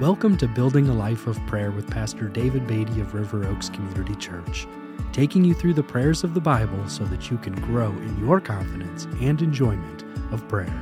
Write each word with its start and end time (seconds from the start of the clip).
Welcome 0.00 0.38
to 0.38 0.48
Building 0.48 0.88
a 0.88 0.94
Life 0.94 1.26
of 1.26 1.38
Prayer 1.46 1.70
with 1.70 1.90
Pastor 1.90 2.26
David 2.26 2.66
Beatty 2.66 3.02
of 3.02 3.12
River 3.12 3.46
Oaks 3.46 3.68
Community 3.68 4.14
Church, 4.14 4.66
taking 5.12 5.44
you 5.44 5.52
through 5.52 5.74
the 5.74 5.82
prayers 5.82 6.24
of 6.24 6.32
the 6.32 6.40
Bible 6.40 6.88
so 6.88 7.04
that 7.04 7.30
you 7.30 7.36
can 7.36 7.52
grow 7.60 7.90
in 7.90 8.18
your 8.18 8.40
confidence 8.40 9.04
and 9.20 9.42
enjoyment 9.42 10.04
of 10.32 10.48
prayer. 10.48 10.72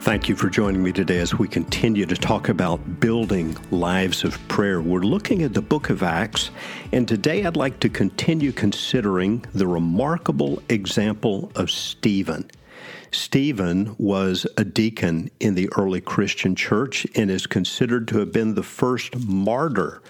Thank 0.00 0.28
you 0.28 0.34
for 0.34 0.50
joining 0.50 0.82
me 0.82 0.90
today 0.90 1.18
as 1.18 1.38
we 1.38 1.46
continue 1.46 2.06
to 2.06 2.16
talk 2.16 2.48
about 2.48 2.98
building 2.98 3.56
lives 3.70 4.24
of 4.24 4.36
prayer. 4.48 4.80
We're 4.80 5.02
looking 5.02 5.44
at 5.44 5.54
the 5.54 5.62
book 5.62 5.90
of 5.90 6.02
Acts, 6.02 6.50
and 6.90 7.06
today 7.06 7.46
I'd 7.46 7.56
like 7.56 7.78
to 7.80 7.88
continue 7.88 8.50
considering 8.50 9.44
the 9.54 9.68
remarkable 9.68 10.60
example 10.68 11.52
of 11.54 11.70
Stephen. 11.70 12.50
Stephen 13.10 13.94
was 13.98 14.46
a 14.56 14.64
deacon 14.64 15.30
in 15.40 15.54
the 15.54 15.68
early 15.76 16.00
Christian 16.00 16.54
church 16.54 17.06
and 17.14 17.30
is 17.30 17.46
considered 17.46 18.08
to 18.08 18.18
have 18.18 18.32
been 18.32 18.54
the 18.54 18.62
first 18.62 19.16
martyr 19.26 20.02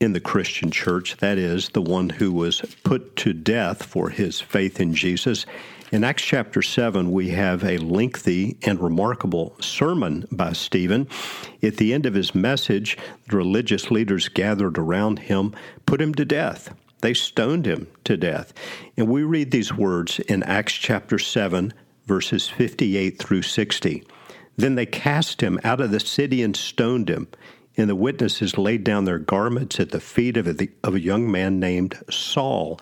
in 0.00 0.12
the 0.12 0.20
Christian 0.20 0.70
church, 0.70 1.16
that 1.18 1.38
is, 1.38 1.70
the 1.70 1.82
one 1.82 2.10
who 2.10 2.32
was 2.32 2.60
put 2.82 3.16
to 3.16 3.32
death 3.32 3.84
for 3.84 4.10
his 4.10 4.40
faith 4.40 4.80
in 4.80 4.94
Jesus. 4.94 5.46
In 5.92 6.02
Acts 6.02 6.24
chapter 6.24 6.60
7, 6.60 7.12
we 7.12 7.28
have 7.30 7.62
a 7.62 7.78
lengthy 7.78 8.56
and 8.62 8.80
remarkable 8.80 9.54
sermon 9.60 10.26
by 10.32 10.52
Stephen. 10.52 11.08
At 11.62 11.76
the 11.76 11.94
end 11.94 12.04
of 12.04 12.14
his 12.14 12.34
message, 12.34 12.98
the 13.28 13.36
religious 13.36 13.90
leaders 13.90 14.28
gathered 14.28 14.76
around 14.76 15.20
him, 15.20 15.54
put 15.86 16.00
him 16.00 16.14
to 16.16 16.24
death. 16.24 16.74
They 17.00 17.14
stoned 17.14 17.66
him 17.66 17.86
to 18.04 18.16
death. 18.16 18.52
And 18.96 19.08
we 19.08 19.22
read 19.22 19.50
these 19.50 19.72
words 19.72 20.18
in 20.20 20.42
Acts 20.42 20.72
chapter 20.72 21.18
7, 21.18 21.72
verses 22.06 22.48
58 22.48 23.18
through 23.18 23.42
60. 23.42 24.02
Then 24.56 24.74
they 24.74 24.86
cast 24.86 25.40
him 25.40 25.58
out 25.64 25.80
of 25.80 25.90
the 25.90 26.00
city 26.00 26.42
and 26.42 26.56
stoned 26.56 27.08
him. 27.08 27.28
And 27.76 27.90
the 27.90 27.96
witnesses 27.96 28.56
laid 28.56 28.84
down 28.84 29.04
their 29.04 29.18
garments 29.18 29.80
at 29.80 29.90
the 29.90 29.98
feet 30.00 30.36
of 30.36 30.46
a, 30.46 30.68
of 30.84 30.94
a 30.94 31.00
young 31.00 31.28
man 31.30 31.58
named 31.58 31.98
Saul. 32.08 32.80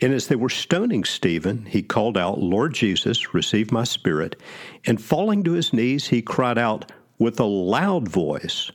And 0.00 0.14
as 0.14 0.28
they 0.28 0.36
were 0.36 0.48
stoning 0.48 1.04
Stephen, 1.04 1.66
he 1.66 1.82
called 1.82 2.16
out, 2.16 2.40
Lord 2.40 2.72
Jesus, 2.72 3.34
receive 3.34 3.70
my 3.70 3.84
spirit. 3.84 4.40
And 4.86 5.02
falling 5.02 5.44
to 5.44 5.52
his 5.52 5.74
knees, 5.74 6.08
he 6.08 6.22
cried 6.22 6.56
out 6.56 6.90
with 7.18 7.38
a 7.38 7.44
loud 7.44 8.08
voice, 8.08 8.70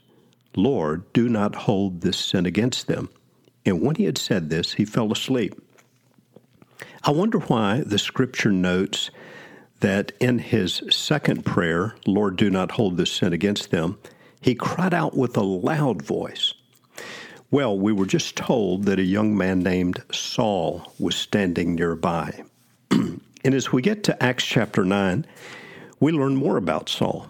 Lord, 0.55 1.11
do 1.14 1.27
not 1.27 1.55
hold 1.55 2.02
this 2.02 2.17
sin 2.17 2.45
against 2.45 2.86
them. 2.86 3.09
And 3.66 3.81
when 3.81 3.95
he 3.95 4.03
had 4.03 4.20
said 4.20 4.52
this, 4.52 4.73
he 4.73 4.86
fell 4.86 5.11
asleep. 5.11 5.59
I 7.03 7.11
wonder 7.11 7.39
why 7.39 7.81
the 7.86 7.98
scripture 7.98 8.52
notes 8.52 9.09
that 9.80 10.12
in 10.20 10.40
his 10.40 10.81
second 10.90 11.45
prayer, 11.45 11.95
Lord, 12.08 12.38
do 12.38 12.50
not 12.50 12.72
hold 12.72 12.98
this 12.98 13.12
sin 13.12 13.34
against 13.34 13.72
them, 13.72 13.98
he 14.42 14.56
cried 14.56 14.94
out 14.94 15.16
with 15.17 15.36
a 15.38 15.44
loud 15.44 16.02
voice. 16.02 16.54
Well, 17.52 17.78
we 17.78 17.94
were 17.94 18.06
just 18.06 18.36
told 18.36 18.84
that 18.86 19.00
a 19.00 19.04
young 19.04 19.38
man 19.38 19.59
named 19.59 20.04
Saul 20.12 20.92
was 21.00 21.16
standing 21.16 21.76
nearby. 21.76 22.44
and 22.92 23.22
as 23.44 23.72
we 23.72 23.82
get 23.82 24.04
to 24.04 24.23
Acts 24.23 24.44
chapter 24.44 24.84
9, 24.84 25.26
we 26.00 26.12
learn 26.12 26.36
more 26.36 26.58
about 26.58 26.89
Saul. 26.89 27.28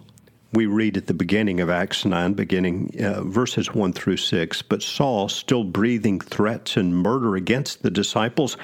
We 0.53 0.65
read 0.65 0.95
at 0.95 1.07
the 1.07 1.13
beginning 1.13 1.59
of 1.59 1.69
Acts 1.69 2.05
9, 2.05 2.33
beginning 2.33 2.95
uh, 3.03 3.23
verses 3.23 3.73
1 3.73 3.93
through 3.93 4.17
6, 4.17 4.61
but 4.63 4.81
Saul, 4.81 5.27
still 5.27 5.63
breathing 5.63 6.19
threats 6.19 6.77
and 6.77 6.95
murder 6.95 7.35
against 7.35 7.83
the 7.83 7.91
disciples, 7.91 8.55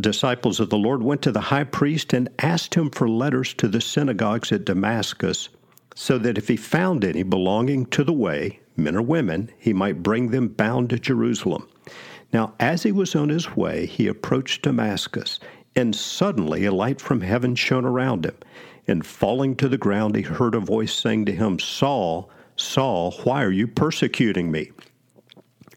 disciples 0.00 0.60
of 0.60 0.70
the 0.70 0.78
Lord 0.78 1.02
went 1.02 1.22
to 1.22 1.32
the 1.32 1.40
high 1.40 1.64
priest 1.64 2.12
and 2.12 2.28
asked 2.38 2.74
him 2.74 2.90
for 2.90 3.08
letters 3.08 3.54
to 3.54 3.68
the 3.68 3.80
synagogues 3.80 4.52
at 4.52 4.64
Damascus, 4.64 5.48
so 5.94 6.18
that 6.18 6.38
if 6.38 6.48
he 6.48 6.56
found 6.56 7.04
any 7.04 7.22
belonging 7.22 7.86
to 7.86 8.04
the 8.04 8.12
way, 8.12 8.60
men 8.76 8.96
or 8.96 9.02
women, 9.02 9.50
he 9.58 9.72
might 9.72 10.02
bring 10.02 10.30
them 10.30 10.48
bound 10.48 10.90
to 10.90 10.98
Jerusalem. 10.98 11.68
Now, 12.32 12.54
as 12.58 12.82
he 12.82 12.90
was 12.90 13.14
on 13.14 13.28
his 13.28 13.54
way, 13.56 13.86
he 13.86 14.08
approached 14.08 14.62
Damascus, 14.62 15.38
and 15.76 15.94
suddenly 15.94 16.64
a 16.64 16.72
light 16.72 17.00
from 17.00 17.20
heaven 17.20 17.54
shone 17.54 17.84
around 17.84 18.26
him. 18.26 18.36
And 18.86 19.06
falling 19.06 19.56
to 19.56 19.68
the 19.68 19.78
ground, 19.78 20.16
he 20.16 20.22
heard 20.22 20.54
a 20.54 20.60
voice 20.60 20.92
saying 20.92 21.26
to 21.26 21.32
him, 21.32 21.58
Saul, 21.58 22.30
Saul, 22.56 23.12
why 23.22 23.42
are 23.42 23.50
you 23.50 23.66
persecuting 23.66 24.50
me? 24.50 24.72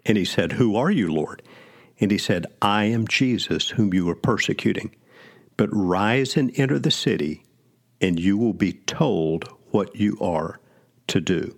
And 0.05 0.17
he 0.17 0.25
said, 0.25 0.53
Who 0.53 0.75
are 0.75 0.91
you, 0.91 1.11
Lord? 1.11 1.41
And 1.99 2.11
he 2.11 2.17
said, 2.17 2.45
I 2.61 2.85
am 2.85 3.07
Jesus 3.07 3.69
whom 3.69 3.93
you 3.93 4.09
are 4.09 4.15
persecuting. 4.15 4.95
But 5.55 5.69
rise 5.71 6.37
and 6.37 6.51
enter 6.55 6.77
the 6.77 6.91
city, 6.91 7.43
and 7.99 8.19
you 8.19 8.37
will 8.37 8.53
be 8.53 8.73
told 8.73 9.49
what 9.71 9.95
you 9.95 10.17
are 10.21 10.59
to 11.07 11.19
do. 11.19 11.57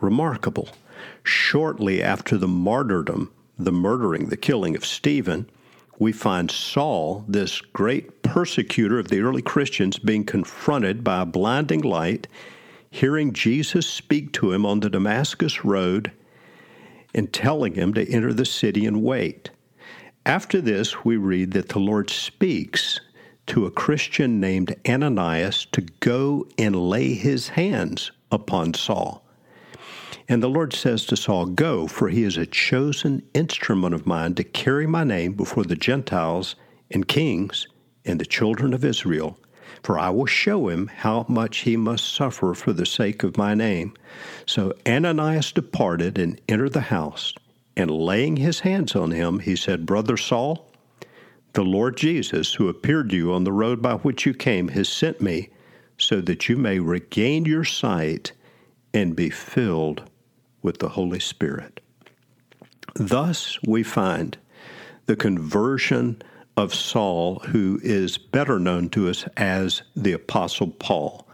Remarkable. 0.00 0.70
Shortly 1.22 2.02
after 2.02 2.38
the 2.38 2.48
martyrdom, 2.48 3.30
the 3.58 3.72
murdering, 3.72 4.28
the 4.28 4.36
killing 4.36 4.74
of 4.76 4.84
Stephen, 4.84 5.48
we 5.98 6.12
find 6.12 6.50
Saul, 6.50 7.24
this 7.26 7.60
great 7.60 8.22
persecutor 8.22 8.98
of 8.98 9.08
the 9.08 9.20
early 9.20 9.42
Christians, 9.42 9.98
being 9.98 10.24
confronted 10.24 11.02
by 11.02 11.22
a 11.22 11.26
blinding 11.26 11.80
light, 11.80 12.28
hearing 12.90 13.32
Jesus 13.32 13.86
speak 13.86 14.32
to 14.34 14.52
him 14.52 14.66
on 14.66 14.80
the 14.80 14.90
Damascus 14.90 15.64
road, 15.64 16.12
and 17.14 17.32
telling 17.32 17.74
him 17.74 17.94
to 17.94 18.10
enter 18.10 18.32
the 18.32 18.44
city 18.44 18.84
and 18.84 19.02
wait. 19.02 19.50
After 20.26 20.60
this, 20.60 21.04
we 21.04 21.16
read 21.16 21.52
that 21.52 21.68
the 21.68 21.78
Lord 21.78 22.10
speaks 22.10 22.98
to 23.46 23.64
a 23.64 23.70
Christian 23.70 24.40
named 24.40 24.74
Ananias 24.84 25.66
to 25.66 25.82
go 26.00 26.48
and 26.58 26.74
lay 26.74 27.14
his 27.14 27.50
hands 27.50 28.10
upon 28.32 28.74
Saul. 28.74 29.24
And 30.28 30.42
the 30.42 30.48
Lord 30.48 30.72
says 30.72 31.06
to 31.06 31.16
Saul, 31.16 31.46
Go, 31.46 31.86
for 31.86 32.08
he 32.08 32.24
is 32.24 32.36
a 32.36 32.44
chosen 32.44 33.22
instrument 33.34 33.94
of 33.94 34.04
mine 34.04 34.34
to 34.34 34.42
carry 34.42 34.84
my 34.84 35.04
name 35.04 35.34
before 35.34 35.62
the 35.62 35.76
Gentiles 35.76 36.56
and 36.90 37.06
kings 37.06 37.68
and 38.04 38.20
the 38.20 38.26
children 38.26 38.74
of 38.74 38.84
Israel. 38.84 39.38
For 39.84 39.96
I 39.96 40.10
will 40.10 40.26
show 40.26 40.66
him 40.66 40.88
how 40.88 41.24
much 41.28 41.58
he 41.58 41.76
must 41.76 42.12
suffer 42.12 42.52
for 42.52 42.72
the 42.72 42.84
sake 42.84 43.22
of 43.22 43.36
my 43.36 43.54
name. 43.54 43.94
So 44.44 44.72
Ananias 44.88 45.52
departed 45.52 46.18
and 46.18 46.40
entered 46.48 46.72
the 46.72 46.80
house. 46.80 47.32
And 47.76 47.90
laying 47.90 48.36
his 48.36 48.60
hands 48.60 48.96
on 48.96 49.10
him, 49.10 49.40
he 49.40 49.54
said, 49.54 49.86
Brother 49.86 50.16
Saul, 50.16 50.70
the 51.52 51.64
Lord 51.64 51.96
Jesus, 51.96 52.54
who 52.54 52.68
appeared 52.68 53.10
to 53.10 53.16
you 53.16 53.32
on 53.32 53.44
the 53.44 53.52
road 53.52 53.82
by 53.82 53.94
which 53.94 54.24
you 54.24 54.34
came, 54.34 54.68
has 54.68 54.88
sent 54.88 55.20
me 55.20 55.50
so 55.98 56.20
that 56.20 56.48
you 56.48 56.56
may 56.56 56.78
regain 56.78 57.44
your 57.44 57.64
sight 57.64 58.32
and 58.92 59.16
be 59.16 59.30
filled 59.30 60.10
with 60.62 60.78
the 60.78 60.90
Holy 60.90 61.20
Spirit. 61.20 61.80
Thus, 62.94 63.58
we 63.66 63.82
find 63.82 64.38
the 65.06 65.16
conversion 65.16 66.22
of 66.56 66.74
Saul, 66.74 67.40
who 67.40 67.78
is 67.82 68.16
better 68.16 68.58
known 68.58 68.88
to 68.90 69.08
us 69.08 69.26
as 69.36 69.82
the 69.94 70.12
Apostle 70.12 70.68
Paul. 70.68 71.25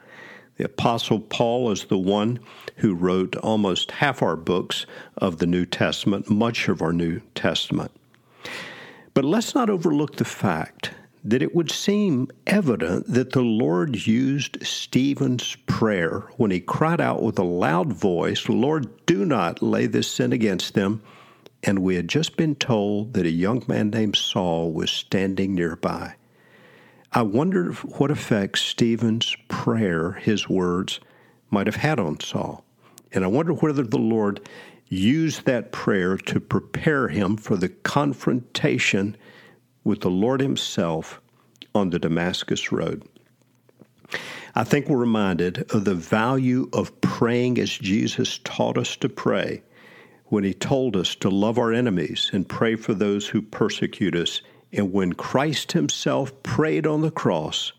The 0.56 0.64
Apostle 0.64 1.20
Paul 1.20 1.70
is 1.70 1.84
the 1.84 1.98
one 1.98 2.38
who 2.76 2.94
wrote 2.94 3.36
almost 3.36 3.90
half 3.90 4.22
our 4.22 4.36
books 4.36 4.86
of 5.16 5.38
the 5.38 5.46
New 5.46 5.64
Testament, 5.64 6.30
much 6.30 6.68
of 6.68 6.82
our 6.82 6.92
New 6.92 7.20
Testament. 7.34 7.90
But 9.14 9.24
let's 9.24 9.54
not 9.54 9.70
overlook 9.70 10.16
the 10.16 10.24
fact 10.24 10.90
that 11.24 11.42
it 11.42 11.54
would 11.54 11.70
seem 11.70 12.28
evident 12.46 13.06
that 13.06 13.32
the 13.32 13.42
Lord 13.42 14.06
used 14.06 14.58
Stephen's 14.66 15.56
prayer 15.66 16.24
when 16.36 16.50
he 16.50 16.60
cried 16.60 17.00
out 17.00 17.22
with 17.22 17.38
a 17.38 17.44
loud 17.44 17.92
voice, 17.92 18.48
Lord, 18.48 18.88
do 19.06 19.24
not 19.24 19.62
lay 19.62 19.86
this 19.86 20.08
sin 20.08 20.32
against 20.32 20.74
them. 20.74 21.02
And 21.62 21.78
we 21.78 21.94
had 21.94 22.08
just 22.08 22.36
been 22.36 22.56
told 22.56 23.14
that 23.14 23.26
a 23.26 23.30
young 23.30 23.62
man 23.68 23.90
named 23.90 24.16
Saul 24.16 24.72
was 24.72 24.90
standing 24.90 25.54
nearby. 25.54 26.16
I 27.14 27.22
wonder 27.22 27.72
what 27.72 28.10
effect 28.10 28.58
Stephen's 28.58 29.36
prayer, 29.48 30.12
his 30.12 30.48
words, 30.48 30.98
might 31.50 31.66
have 31.66 31.76
had 31.76 32.00
on 32.00 32.18
Saul. 32.20 32.64
And 33.12 33.22
I 33.22 33.26
wonder 33.26 33.52
whether 33.52 33.82
the 33.82 33.98
Lord 33.98 34.40
used 34.88 35.44
that 35.44 35.72
prayer 35.72 36.16
to 36.16 36.40
prepare 36.40 37.08
him 37.08 37.36
for 37.36 37.56
the 37.56 37.68
confrontation 37.68 39.16
with 39.84 40.00
the 40.00 40.10
Lord 40.10 40.40
Himself 40.40 41.20
on 41.74 41.90
the 41.90 41.98
Damascus 41.98 42.72
Road. 42.72 43.02
I 44.54 44.64
think 44.64 44.88
we're 44.88 44.98
reminded 44.98 45.70
of 45.72 45.84
the 45.84 45.94
value 45.94 46.68
of 46.72 46.98
praying 47.00 47.58
as 47.58 47.70
Jesus 47.70 48.40
taught 48.44 48.76
us 48.76 48.96
to 48.96 49.08
pray 49.08 49.62
when 50.26 50.44
He 50.44 50.54
told 50.54 50.96
us 50.96 51.14
to 51.16 51.30
love 51.30 51.58
our 51.58 51.72
enemies 51.72 52.30
and 52.32 52.48
pray 52.48 52.76
for 52.76 52.94
those 52.94 53.26
who 53.26 53.42
persecute 53.42 54.14
us 54.14 54.42
and 54.72 54.92
when 54.92 55.12
Christ 55.12 55.72
Himself 55.72 56.42
prayed 56.42 56.86
on 56.86 57.02
the 57.02 57.10
cross, 57.10 57.72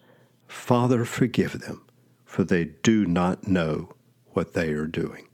Father, 0.48 1.06
forgive 1.06 1.60
them, 1.60 1.84
for 2.25 2.44
they 2.44 2.66
do 2.66 3.06
not 3.06 3.48
know 3.48 3.94
what 4.31 4.54
they 4.54 4.69
are 4.72 4.88
doing. 4.88 5.28